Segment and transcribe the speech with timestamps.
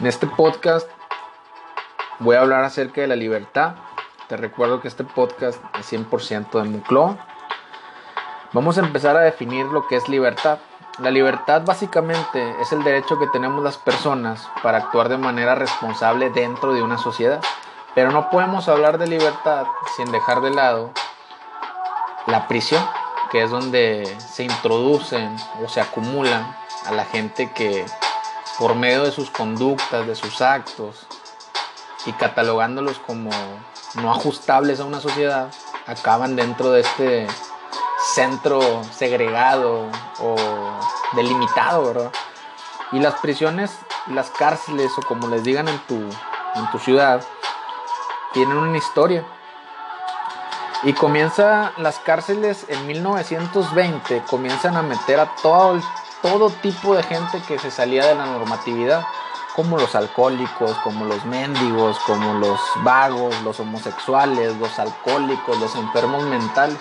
[0.00, 0.90] En este podcast
[2.18, 3.76] voy a hablar acerca de la libertad.
[4.28, 7.16] Te recuerdo que este podcast es 100% de Muclo.
[8.52, 10.58] Vamos a empezar a definir lo que es libertad.
[10.98, 16.30] La libertad básicamente es el derecho que tenemos las personas para actuar de manera responsable
[16.30, 17.40] dentro de una sociedad.
[17.94, 19.64] Pero no podemos hablar de libertad
[19.96, 20.90] sin dejar de lado
[22.26, 22.84] la prisión,
[23.30, 26.56] que es donde se introducen o se acumulan
[26.86, 27.86] a la gente que
[28.58, 31.06] por medio de sus conductas, de sus actos
[32.06, 33.30] y catalogándolos como
[33.94, 35.50] no ajustables a una sociedad,
[35.86, 37.26] acaban dentro de este
[38.14, 38.60] centro
[38.92, 39.88] segregado
[40.20, 40.36] o
[41.14, 42.12] delimitado, ¿verdad?
[42.92, 43.70] Y las prisiones,
[44.08, 47.24] las cárceles o como les digan en tu, en tu ciudad,
[48.32, 49.24] tienen una historia.
[50.82, 55.82] Y comienza las cárceles en 1920, comienzan a meter a todo el
[56.24, 59.04] todo tipo de gente que se salía de la normatividad,
[59.54, 66.24] como los alcohólicos, como los mendigos, como los vagos, los homosexuales, los alcohólicos, los enfermos
[66.24, 66.78] mentales.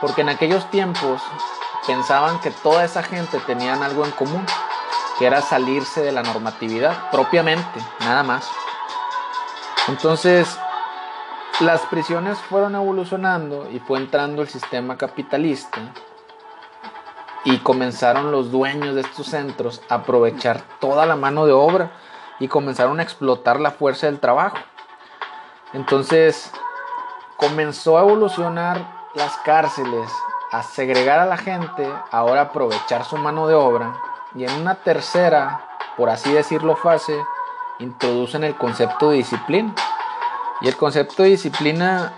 [0.00, 1.22] Porque en aquellos tiempos
[1.86, 4.44] pensaban que toda esa gente tenían algo en común,
[5.20, 8.44] que era salirse de la normatividad propiamente, nada más.
[9.86, 10.48] Entonces,
[11.60, 15.80] las prisiones fueron evolucionando y fue entrando el sistema capitalista
[17.44, 21.92] y comenzaron los dueños de estos centros a aprovechar toda la mano de obra
[22.40, 24.58] y comenzaron a explotar la fuerza del trabajo.
[25.72, 26.50] Entonces
[27.36, 30.10] comenzó a evolucionar las cárceles,
[30.52, 33.94] a segregar a la gente, ahora aprovechar su mano de obra
[34.34, 35.60] y en una tercera,
[35.96, 37.18] por así decirlo fase,
[37.78, 39.74] introducen el concepto de disciplina.
[40.60, 42.12] Y el concepto de disciplina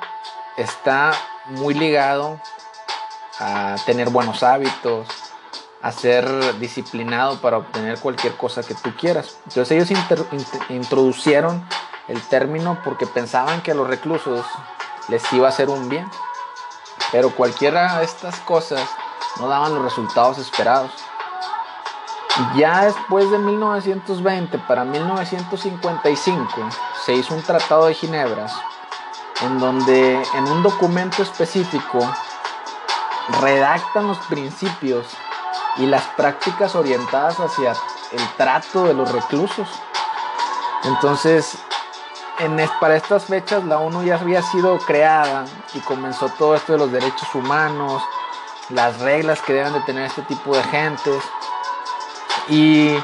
[0.56, 1.12] está
[1.46, 2.40] muy ligado
[3.40, 5.08] a tener buenos hábitos,
[5.82, 9.38] a ser disciplinado para obtener cualquier cosa que tú quieras.
[9.48, 9.90] Entonces ellos
[10.68, 11.66] introducieron
[12.06, 14.44] el término porque pensaban que a los reclusos
[15.08, 16.06] les iba a hacer un bien.
[17.12, 18.86] Pero cualquiera de estas cosas
[19.38, 20.92] no daban los resultados esperados.
[22.54, 26.46] Ya después de 1920, para 1955,
[27.04, 28.54] se hizo un tratado de Ginebras,
[29.42, 31.98] en donde en un documento específico
[33.40, 35.06] redactan los principios
[35.76, 37.72] y las prácticas orientadas hacia
[38.12, 39.68] el trato de los reclusos.
[40.84, 41.58] Entonces,
[42.38, 46.78] en, para estas fechas la ONU ya había sido creada y comenzó todo esto de
[46.78, 48.02] los derechos humanos,
[48.70, 51.22] las reglas que deben de tener este tipo de gentes
[52.48, 52.96] y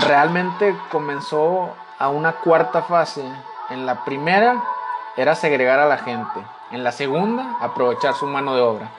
[0.00, 3.24] realmente comenzó a una cuarta fase.
[3.70, 4.62] En la primera
[5.16, 8.90] era segregar a la gente, en la segunda aprovechar su mano de obra.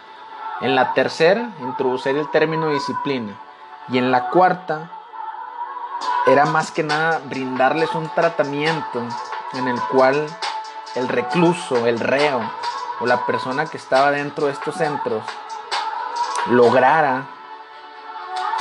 [0.62, 3.34] En la tercera, introducir el término disciplina.
[3.90, 4.90] Y en la cuarta,
[6.28, 9.04] era más que nada brindarles un tratamiento
[9.54, 10.26] en el cual
[10.96, 12.42] el recluso, el reo
[13.00, 15.24] o la persona que estaba dentro de estos centros
[16.48, 17.28] lograra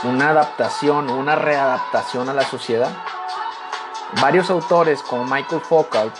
[0.02, 2.90] una adaptación, una readaptación a la sociedad.
[4.20, 6.14] Varios autores como Michael Foucault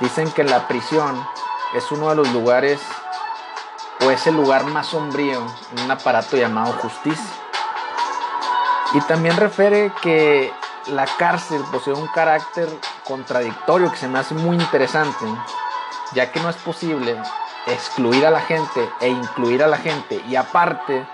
[0.00, 1.24] dicen que la prisión
[1.74, 2.80] es uno de los lugares
[4.12, 5.40] o es el lugar más sombrío
[5.72, 7.30] en un aparato llamado justicia.
[8.92, 10.52] Y también refiere que
[10.88, 12.68] la cárcel posee un carácter
[13.04, 15.24] contradictorio que se me hace muy interesante,
[16.12, 17.16] ya que no es posible
[17.66, 21.06] excluir a la gente e incluir a la gente y aparte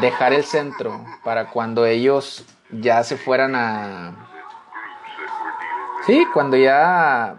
[0.00, 4.28] dejar el centro para cuando ellos ya se fueran a...
[6.06, 7.36] Sí, cuando ya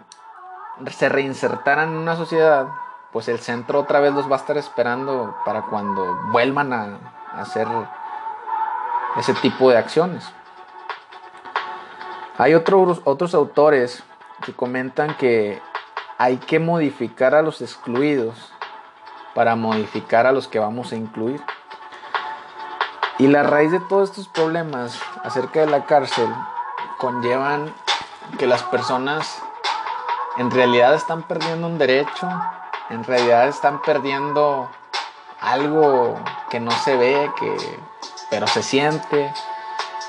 [0.90, 2.68] se reinsertaran en una sociedad,
[3.12, 6.98] pues el centro otra vez los va a estar esperando para cuando vuelvan a,
[7.34, 7.66] hacer
[9.16, 10.30] ese tipo de acciones.
[12.38, 14.02] Hay otros, otros autores
[14.44, 15.60] que comentan que
[16.18, 18.52] hay que modificar a los excluidos
[19.34, 21.42] para modificar a los que vamos a incluir.
[23.18, 26.28] Y la raíz de todos estos problemas acerca de la cárcel
[26.98, 27.72] conllevan
[28.38, 29.42] que las personas
[30.38, 32.28] en realidad están perdiendo un derecho
[32.92, 34.70] en realidad están perdiendo
[35.40, 37.80] algo que no se ve, que,
[38.30, 39.32] pero se siente,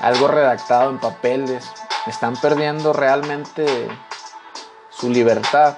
[0.02, 1.72] algo redactado en papeles.
[2.08, 3.88] Están perdiendo realmente
[4.90, 5.78] su libertad.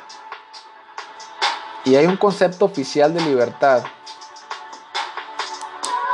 [1.84, 3.84] Y hay un concepto oficial de libertad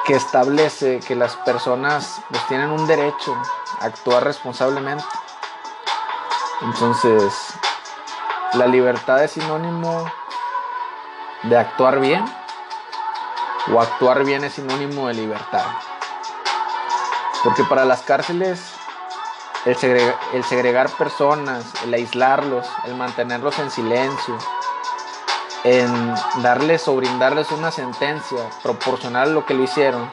[0.06, 3.34] que establece que las personas pues, tienen un derecho
[3.80, 5.06] a actuar responsablemente.
[6.64, 7.34] Entonces,
[8.54, 10.12] la libertad es sinónimo
[11.44, 12.24] de actuar bien
[13.74, 15.66] o actuar bien es sinónimo de libertad.
[17.44, 18.74] Porque para las cárceles
[19.66, 19.76] el,
[20.34, 24.38] el segregar personas, el aislarlos, el mantenerlos en silencio,
[25.64, 30.10] en darles o brindarles una sentencia proporcional a lo que lo hicieron,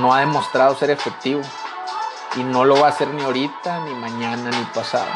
[0.00, 1.42] no ha demostrado ser efectivo.
[2.36, 5.08] Y no lo va a hacer ni ahorita, ni mañana, ni pasado.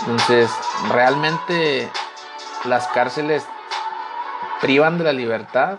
[0.00, 0.50] Entonces,
[0.88, 1.90] realmente
[2.64, 3.46] las cárceles
[4.60, 5.78] privan de la libertad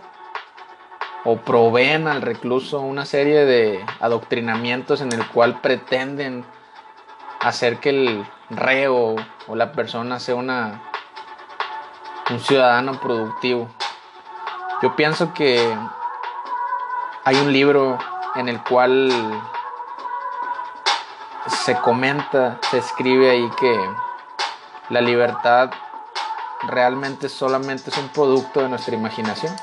[1.23, 6.45] o proveen al recluso una serie de adoctrinamientos en el cual pretenden
[7.39, 9.15] hacer que el reo
[9.47, 10.81] o la persona sea una
[12.29, 13.69] un ciudadano productivo.
[14.81, 15.75] Yo pienso que
[17.23, 17.97] hay un libro
[18.35, 19.11] en el cual
[21.47, 23.79] se comenta, se escribe ahí que
[24.89, 25.71] la libertad
[26.63, 29.55] realmente solamente es un producto de nuestra imaginación.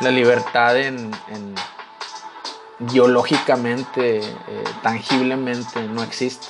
[0.00, 1.12] La libertad en,
[2.78, 6.46] biológicamente, eh, tangiblemente no existe.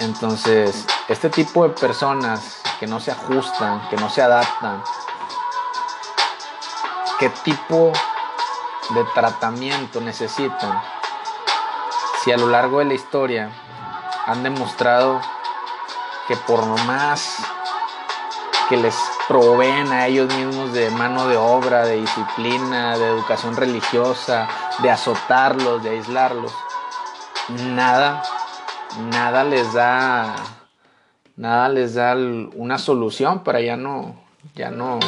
[0.00, 4.82] Entonces, este tipo de personas que no se ajustan, que no se adaptan,
[7.18, 7.92] qué tipo
[8.90, 10.80] de tratamiento necesitan,
[12.22, 13.50] si a lo largo de la historia
[14.26, 15.20] han demostrado
[16.28, 17.38] que por más
[18.68, 18.94] que les
[19.26, 24.46] proveen a ellos mismos de mano de obra, de disciplina, de educación religiosa,
[24.82, 26.54] de azotarlos, de aislarlos,
[27.48, 28.22] nada,
[29.10, 30.36] nada les da,
[31.36, 34.20] nada les da una solución para ya no,
[34.54, 34.98] ya no,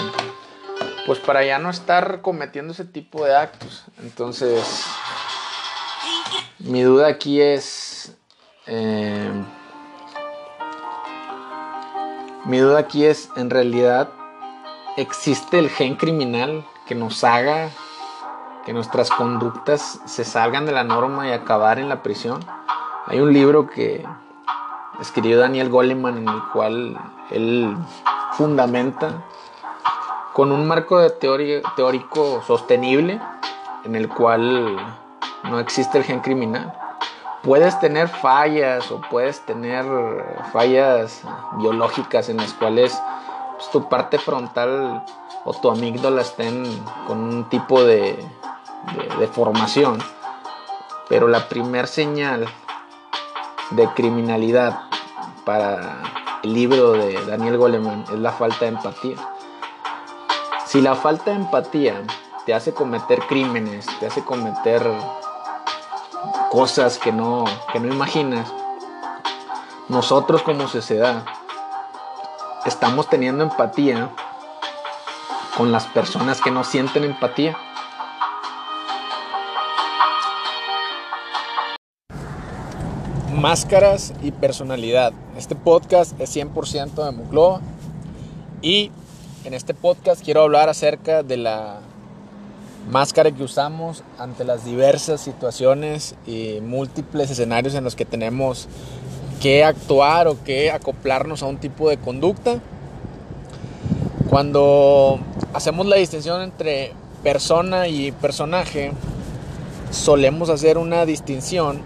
[1.06, 3.84] pues para ya no estar cometiendo ese tipo de actos.
[4.02, 4.86] Entonces,
[6.60, 8.16] mi duda aquí es,
[8.66, 9.30] eh,
[12.44, 14.10] mi duda aquí es, en realidad,
[14.96, 17.70] ¿existe el gen criminal que nos haga
[18.64, 22.40] que nuestras conductas se salgan de la norma y acabar en la prisión?
[23.06, 24.06] Hay un libro que
[25.00, 26.98] escribió Daniel Goleman en el cual
[27.30, 27.76] él
[28.32, 29.22] fundamenta
[30.32, 33.20] con un marco de teórico sostenible
[33.84, 34.76] en el cual
[35.44, 36.74] no existe el gen criminal
[37.42, 39.84] puedes tener fallas o puedes tener
[40.52, 41.22] fallas
[41.58, 43.00] biológicas en las cuales
[43.56, 45.04] pues, tu parte frontal
[45.44, 46.64] o tu amígdala estén
[47.06, 48.18] con un tipo de,
[49.18, 49.98] de, formación.
[51.08, 52.46] Pero la primer señal
[53.70, 54.82] de criminalidad
[55.44, 56.02] para
[56.42, 59.16] el libro de Daniel Goleman es la falta de empatía.
[60.66, 62.02] Si la falta de empatía
[62.46, 64.82] te hace cometer crímenes, te hace cometer
[66.50, 68.52] cosas que no, que no imaginas,
[69.88, 71.24] nosotros como sociedad
[72.66, 74.10] estamos teniendo empatía
[75.56, 77.56] con las personas que no sienten empatía.
[83.32, 85.12] Máscaras y personalidad.
[85.36, 87.60] Este podcast es 100% de Mucloa
[88.60, 88.90] y
[89.44, 91.80] en este podcast quiero hablar acerca de la
[92.90, 98.68] máscara que usamos ante las diversas situaciones y múltiples escenarios en los que tenemos
[99.40, 102.58] que actuar o que acoplarnos a un tipo de conducta.
[104.28, 105.20] Cuando
[105.54, 106.92] hacemos la distinción entre
[107.22, 108.92] persona y personaje,
[109.90, 111.80] solemos hacer una distinción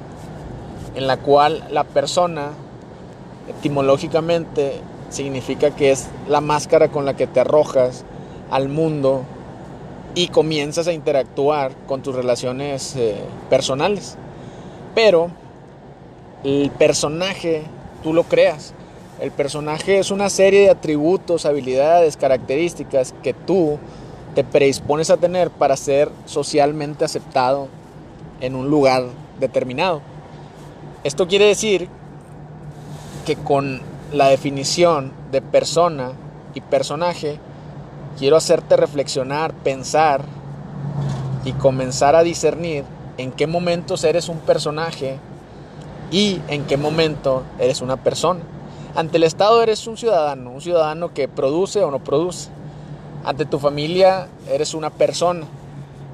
[0.94, 2.50] en la cual la persona
[3.48, 8.04] etimológicamente significa que es la máscara con la que te arrojas
[8.50, 9.24] al mundo
[10.14, 13.16] y comienzas a interactuar con tus relaciones eh,
[13.50, 14.16] personales.
[14.94, 15.30] Pero
[16.44, 17.64] el personaje
[18.02, 18.74] tú lo creas.
[19.20, 23.78] El personaje es una serie de atributos, habilidades, características que tú
[24.34, 27.68] te predispones a tener para ser socialmente aceptado
[28.40, 29.04] en un lugar
[29.38, 30.02] determinado.
[31.04, 31.88] Esto quiere decir
[33.24, 33.80] que con
[34.12, 36.12] la definición de persona
[36.54, 37.38] y personaje,
[38.18, 40.24] quiero hacerte reflexionar, pensar
[41.44, 42.84] y comenzar a discernir
[43.18, 45.18] en qué momentos eres un personaje
[46.10, 48.40] y en qué momento eres una persona.
[48.94, 52.48] Ante el Estado eres un ciudadano, un ciudadano que produce o no produce.
[53.24, 55.46] Ante tu familia eres una persona,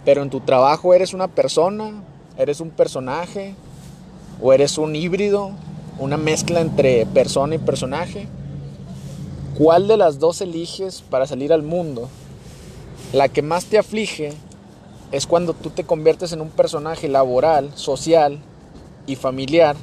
[0.04, 2.02] pero en tu trabajo eres una persona,
[2.38, 3.54] eres un personaje
[4.40, 5.50] o eres un híbrido,
[5.98, 8.28] una mezcla entre persona y personaje.
[9.62, 12.08] ¿Cuál de las dos eliges para salir al mundo?
[13.12, 14.32] La que más te aflige
[15.12, 18.38] es cuando tú te conviertes en un personaje laboral, social
[19.06, 19.76] y familiar,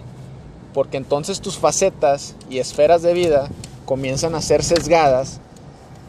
[0.73, 3.49] porque entonces tus facetas y esferas de vida
[3.85, 5.41] comienzan a ser sesgadas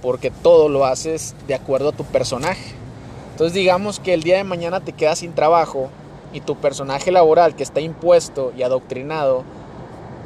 [0.00, 2.72] porque todo lo haces de acuerdo a tu personaje.
[3.32, 5.90] Entonces digamos que el día de mañana te quedas sin trabajo
[6.32, 9.44] y tu personaje laboral que está impuesto y adoctrinado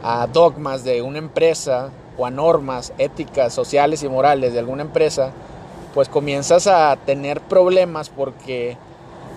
[0.05, 5.33] a dogmas de una empresa o a normas éticas, sociales y morales de alguna empresa,
[5.95, 8.77] pues comienzas a tener problemas porque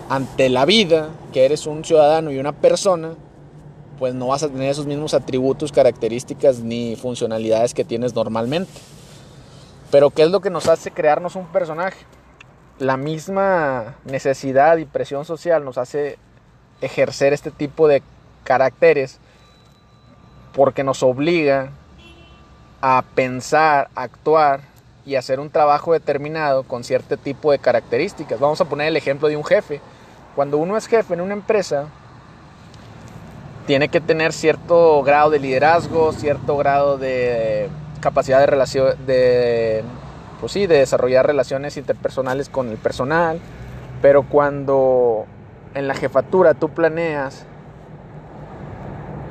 [0.08, 3.14] ante la vida, que eres un ciudadano y una persona,
[3.98, 8.72] pues no vas a tener esos mismos atributos, características ni funcionalidades que tienes normalmente.
[9.90, 12.04] Pero ¿qué es lo que nos hace crearnos un personaje?
[12.78, 16.18] La misma necesidad y presión social nos hace
[16.80, 18.02] ejercer este tipo de
[18.44, 19.18] caracteres
[20.54, 21.70] porque nos obliga
[22.80, 24.60] a pensar, actuar
[25.04, 28.40] y hacer un trabajo determinado con cierto tipo de características.
[28.40, 29.80] Vamos a poner el ejemplo de un jefe.
[30.34, 31.86] Cuando uno es jefe en una empresa,
[33.66, 37.68] tiene que tener cierto grado de liderazgo, cierto grado de
[38.00, 39.82] capacidad de relación, de,
[40.40, 43.40] pues sí, de desarrollar relaciones interpersonales con el personal.
[44.02, 45.26] Pero cuando
[45.74, 47.44] en la jefatura tú planeas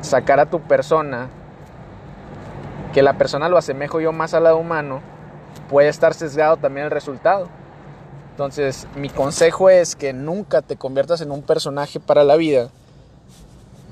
[0.01, 1.29] sacar a tu persona,
[2.95, 5.01] que la persona lo asemejo yo más al lado humano,
[5.69, 7.49] puede estar sesgado también el resultado.
[8.31, 12.69] Entonces, mi consejo es que nunca te conviertas en un personaje para la vida,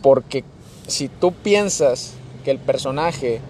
[0.01, 0.45] porque
[0.87, 2.13] si tú piensas
[2.45, 3.41] que el personaje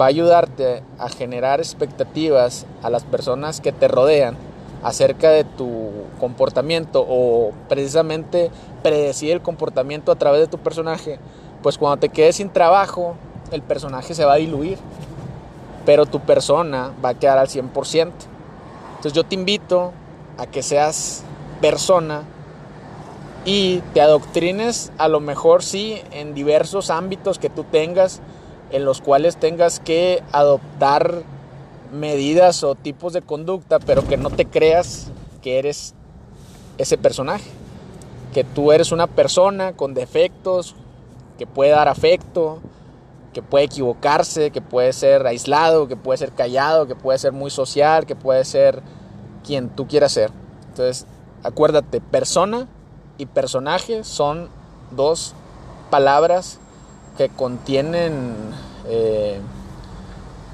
[0.00, 4.38] va a ayudarte a generar expectativas a las personas que te rodean
[4.82, 8.50] acerca de tu comportamiento o precisamente
[8.82, 11.18] predecir el comportamiento a través de tu personaje,
[11.62, 13.16] pues cuando te quedes sin trabajo,
[13.52, 14.78] el personaje se va a diluir,
[15.84, 18.12] pero tu persona va a quedar al 100%.
[18.96, 19.92] Entonces yo te invito
[20.38, 21.24] a que seas
[21.60, 22.22] persona
[23.44, 28.20] y te adoctrines a lo mejor sí en diversos ámbitos que tú tengas
[28.70, 31.22] en los cuales tengas que adoptar
[31.92, 35.08] medidas o tipos de conducta, pero que no te creas
[35.42, 35.94] que eres
[36.78, 37.44] ese personaje,
[38.32, 40.74] que tú eres una persona con defectos,
[41.38, 42.60] que puede dar afecto,
[43.32, 47.50] que puede equivocarse, que puede ser aislado, que puede ser callado, que puede ser muy
[47.50, 48.82] social, que puede ser
[49.44, 50.30] quien tú quieras ser.
[50.68, 51.06] Entonces,
[51.42, 52.68] acuérdate, persona
[53.18, 54.48] y personaje son
[54.90, 55.34] dos
[55.90, 56.58] palabras
[57.16, 58.34] que contienen
[58.86, 59.40] eh,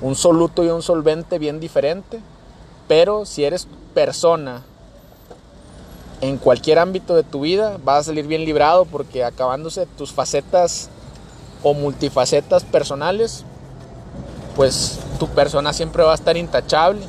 [0.01, 2.21] un soluto y un solvente bien diferente,
[2.87, 4.63] pero si eres persona
[6.21, 10.91] en cualquier ámbito de tu vida, vas a salir bien librado porque acabándose tus facetas
[11.63, 13.45] o multifacetas personales,
[14.57, 17.07] pues tu persona siempre va a estar intachable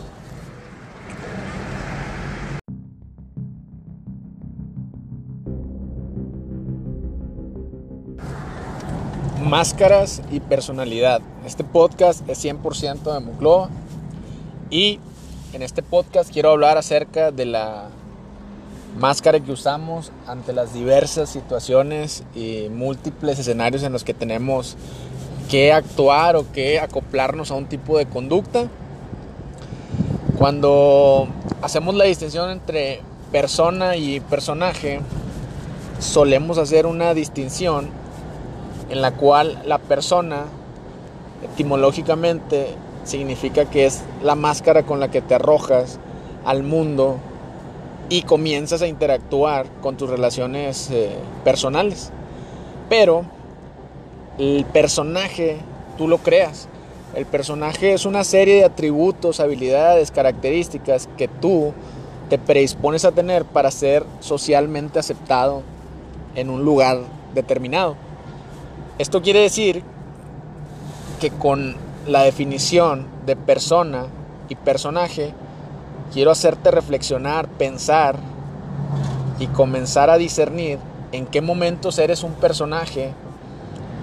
[9.50, 11.22] máscaras y personalidad.
[11.44, 13.70] Este podcast es 100% de Moncloa
[14.70, 15.00] y
[15.54, 17.90] en este podcast quiero hablar acerca de la
[18.98, 24.76] máscara que usamos ante las diversas situaciones y múltiples escenarios en los que tenemos
[25.50, 28.68] que actuar o que acoplarnos a un tipo de conducta.
[30.38, 31.28] Cuando
[31.62, 35.02] hacemos la distinción entre persona y personaje,
[36.00, 37.90] solemos hacer una distinción
[38.90, 40.46] en la cual la persona
[41.44, 42.68] etimológicamente
[43.04, 46.00] significa que es la máscara con la que te arrojas
[46.46, 47.18] al mundo
[48.10, 51.12] y comienzas a interactuar con tus relaciones eh,
[51.44, 52.12] personales.
[52.90, 53.24] Pero
[54.38, 55.58] el personaje
[55.98, 56.68] tú lo creas.
[57.16, 61.74] El personaje es una serie de atributos, habilidades, características que tú
[62.30, 65.64] te predispones a tener para ser socialmente aceptado
[66.36, 67.00] en un lugar
[67.34, 67.96] determinado.
[69.00, 69.84] Esto quiere decir
[71.20, 71.76] que con
[72.08, 74.08] la definición de persona
[74.48, 75.34] y personaje,
[76.14, 78.18] quiero hacerte reflexionar, pensar
[79.40, 80.80] y comenzar a discernir
[81.12, 83.14] en qué momentos eres un personaje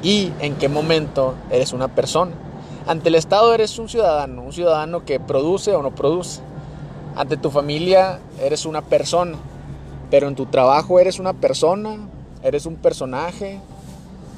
[0.03, 2.33] y en qué momento eres una persona.
[2.87, 6.41] Ante el Estado eres un ciudadano, un ciudadano que produce o no produce.
[7.17, 9.37] Ante tu familia eres una persona,
[10.11, 11.97] pero en tu trabajo eres una persona,
[12.43, 13.61] eres un personaje,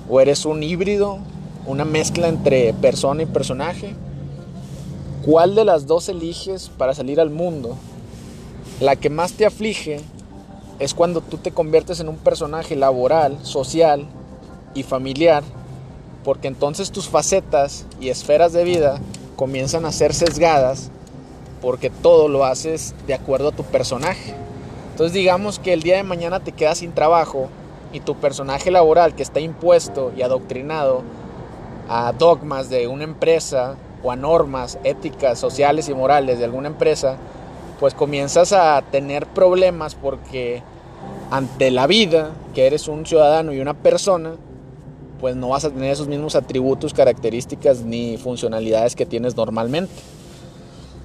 [0.08, 1.18] o eres un híbrido,
[1.66, 3.94] una mezcla entre persona y personaje.
[5.28, 7.76] ¿Cuál de las dos eliges para salir al mundo?
[8.80, 10.00] La que más te aflige
[10.78, 14.06] es cuando tú te conviertes en un personaje laboral, social
[14.72, 15.42] y familiar,
[16.24, 19.02] porque entonces tus facetas y esferas de vida
[19.36, 20.90] comienzan a ser sesgadas
[21.60, 24.34] porque todo lo haces de acuerdo a tu personaje.
[24.92, 27.50] Entonces digamos que el día de mañana te quedas sin trabajo
[27.92, 31.02] y tu personaje laboral que está impuesto y adoctrinado
[31.86, 37.16] a dogmas de una empresa o a normas éticas, sociales y morales de alguna empresa,
[37.80, 40.62] pues comienzas a tener problemas porque
[41.30, 44.32] ante la vida, que eres un ciudadano y una persona,
[45.20, 49.92] pues no vas a tener esos mismos atributos, características ni funcionalidades que tienes normalmente.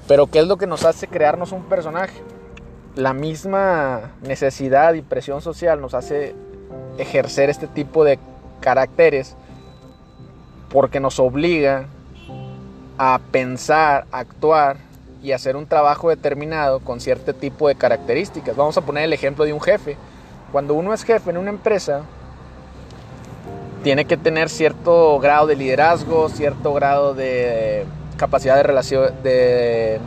[0.08, 2.22] Pero ¿qué es lo que nos hace crearnos un personaje?
[2.96, 6.36] La misma necesidad y presión social nos hace
[6.98, 8.20] ejercer este tipo de
[8.60, 9.36] caracteres
[10.70, 11.88] porque nos obliga
[13.04, 14.78] a pensar, actuar
[15.22, 18.56] y hacer un trabajo determinado con cierto tipo de características.
[18.56, 19.98] Vamos a poner el ejemplo de un jefe.
[20.54, 22.04] Cuando uno es jefe en una empresa,
[23.84, 30.00] tiene que tener cierto grado de liderazgo, cierto grado de capacidad de relación, de,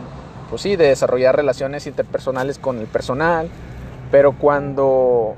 [0.48, 3.50] pues sí, de desarrollar relaciones interpersonales con el personal.
[4.10, 5.34] Pero cuando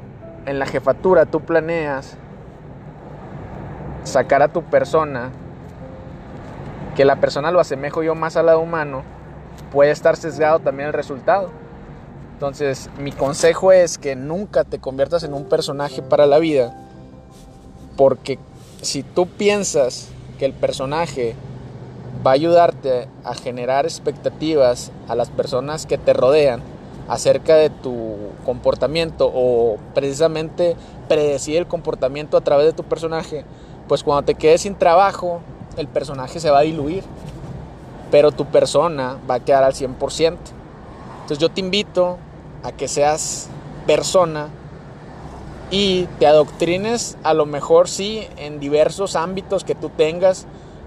[0.46, 2.16] en la jefatura tú planeas
[4.04, 5.32] sacar a tu persona,
[6.98, 9.04] que la persona lo asemejo yo más al lado humano,
[9.70, 11.48] puede estar sesgado también el resultado.
[12.32, 16.74] Entonces, mi consejo es que nunca te conviertas en un personaje para la vida,
[17.96, 18.40] porque
[18.82, 20.08] si tú piensas
[20.40, 21.36] que el personaje
[22.26, 26.62] va a ayudarte a generar expectativas a las personas que te rodean
[27.06, 30.74] acerca de tu comportamiento o precisamente
[31.06, 33.44] predecir el comportamiento a través de tu personaje,
[33.86, 35.42] pues cuando te quedes sin trabajo,
[35.78, 37.04] el personaje se va a diluir,
[38.10, 40.36] pero tu persona va a quedar al 100%.
[41.20, 42.18] Entonces yo te invito
[42.62, 43.48] a que seas
[43.86, 44.48] persona
[45.70, 50.46] y te adoctrines a lo mejor sí en diversos ámbitos que tú tengas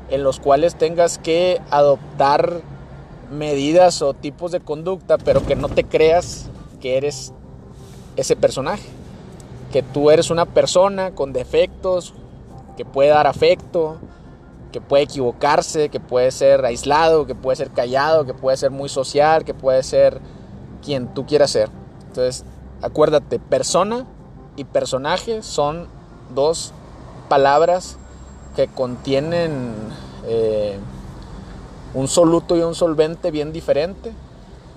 [0.10, 2.62] en los cuales tengas que adoptar
[3.32, 6.50] medidas o tipos de conducta, pero que no te creas
[6.82, 7.32] que eres
[8.18, 8.84] ese personaje,
[9.72, 12.14] que tú eres una persona con defectos,
[12.76, 13.98] que puede dar afecto,
[14.72, 18.90] que puede equivocarse, que puede ser aislado, que puede ser callado, que puede ser muy
[18.90, 20.20] social, que puede ser
[20.84, 21.70] quien tú quieras ser.
[22.08, 22.46] Entonces,
[22.82, 24.06] acuérdate, persona
[24.56, 25.88] y personaje son
[26.34, 26.74] dos
[27.30, 27.98] palabras
[28.56, 29.74] que contienen
[30.26, 30.78] eh,
[31.94, 34.14] un soluto y un solvente bien diferente,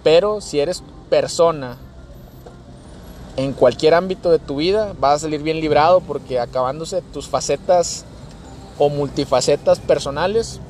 [0.03, 1.77] pero si eres persona
[3.37, 8.05] en cualquier ámbito de tu vida, vas a salir bien librado porque acabándose tus facetas
[8.79, 10.61] o multifacetas personales,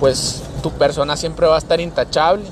[0.00, 2.44] pues tu persona siempre va a estar intachable